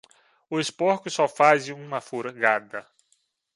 Os 0.49 0.71
porcos 0.71 1.13
só 1.13 1.27
fazem 1.27 1.75
uma 1.75 2.01
furgada. 2.01 2.87